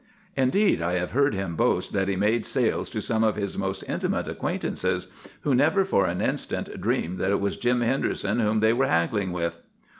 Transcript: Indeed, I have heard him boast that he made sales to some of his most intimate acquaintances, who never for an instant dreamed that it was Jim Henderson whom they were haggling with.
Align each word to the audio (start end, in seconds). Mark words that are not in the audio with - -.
Indeed, 0.35 0.81
I 0.81 0.93
have 0.93 1.11
heard 1.11 1.35
him 1.35 1.55
boast 1.55 1.93
that 1.93 2.07
he 2.07 2.15
made 2.15 2.43
sales 2.43 2.89
to 2.89 3.03
some 3.03 3.23
of 3.23 3.35
his 3.35 3.55
most 3.55 3.83
intimate 3.83 4.27
acquaintances, 4.27 5.09
who 5.41 5.53
never 5.53 5.85
for 5.85 6.07
an 6.07 6.21
instant 6.21 6.81
dreamed 6.81 7.19
that 7.19 7.29
it 7.29 7.39
was 7.39 7.55
Jim 7.55 7.81
Henderson 7.81 8.39
whom 8.39 8.61
they 8.61 8.73
were 8.73 8.87
haggling 8.87 9.31
with. 9.31 9.59